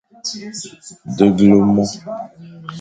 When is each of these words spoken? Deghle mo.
Deghle 1.17 1.57
mo. 1.73 1.83